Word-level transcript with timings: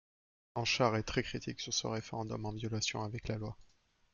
Hanchar 0.55 0.95
est 0.95 1.03
très 1.03 1.21
critique 1.21 1.59
sur 1.59 1.75
ce 1.75 1.85
référendum 1.85 2.43
en 2.47 2.51
violation 2.53 3.03
avec 3.03 3.27
la 3.27 3.37
loi. 3.37 3.55